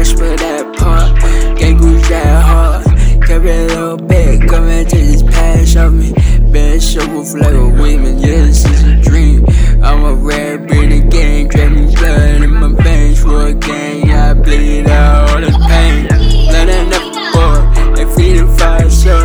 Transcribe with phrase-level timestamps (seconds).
[0.00, 1.10] rich for that part.
[1.58, 2.84] Get goose that hard.
[3.26, 6.12] Kept a little bit, come and take this patch off me.
[6.50, 9.44] Been shovel like a woman, yeah, this is a dream.
[9.82, 14.08] I'm a red bearded gang, driving blood in my veins for a gang.
[14.08, 16.08] Yeah, I bleed out all the pain.
[16.52, 17.60] Learning up before,
[18.00, 19.16] and feeding fire, so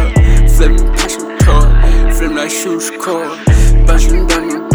[0.70, 1.72] my passion core,
[2.14, 3.36] flipping like shoes core,
[3.88, 4.75] busting down your